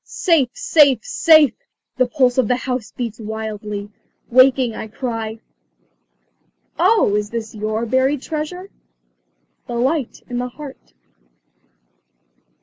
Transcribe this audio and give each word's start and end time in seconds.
"Safe! 0.03 0.49
safe! 0.53 1.05
safe!" 1.05 1.53
the 1.97 2.07
pulse 2.07 2.39
of 2.39 2.47
the 2.47 2.55
house 2.55 2.91
beats 2.91 3.19
wildly. 3.19 3.91
Waking, 4.31 4.73
I 4.75 4.87
cry 4.87 5.37
"Oh, 6.79 7.13
is 7.15 7.29
this 7.29 7.53
your 7.53 7.85
buried 7.85 8.23
treasure? 8.23 8.71
The 9.67 9.75
light 9.75 10.23
in 10.27 10.39
the 10.39 10.49
heart." 10.49 10.93